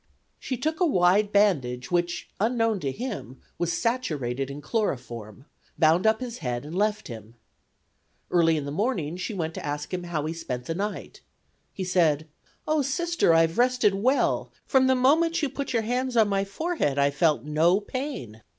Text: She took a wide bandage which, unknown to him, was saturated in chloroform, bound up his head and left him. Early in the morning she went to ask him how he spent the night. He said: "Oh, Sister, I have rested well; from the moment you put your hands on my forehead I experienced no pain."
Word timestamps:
She 0.39 0.57
took 0.57 0.79
a 0.79 0.83
wide 0.87 1.31
bandage 1.31 1.91
which, 1.91 2.31
unknown 2.39 2.79
to 2.79 2.91
him, 2.91 3.39
was 3.59 3.71
saturated 3.79 4.49
in 4.49 4.59
chloroform, 4.59 5.45
bound 5.77 6.07
up 6.07 6.21
his 6.21 6.39
head 6.39 6.65
and 6.65 6.73
left 6.75 7.07
him. 7.07 7.35
Early 8.31 8.57
in 8.57 8.65
the 8.65 8.71
morning 8.71 9.15
she 9.17 9.35
went 9.35 9.53
to 9.53 9.63
ask 9.63 9.93
him 9.93 10.05
how 10.05 10.25
he 10.25 10.33
spent 10.33 10.65
the 10.65 10.73
night. 10.73 11.21
He 11.71 11.83
said: 11.83 12.27
"Oh, 12.67 12.81
Sister, 12.81 13.31
I 13.35 13.41
have 13.41 13.59
rested 13.59 13.93
well; 13.93 14.51
from 14.65 14.87
the 14.87 14.95
moment 14.95 15.43
you 15.43 15.49
put 15.49 15.71
your 15.71 15.83
hands 15.83 16.17
on 16.17 16.27
my 16.27 16.45
forehead 16.45 16.97
I 16.97 17.05
experienced 17.05 17.45
no 17.45 17.79
pain." 17.79 18.41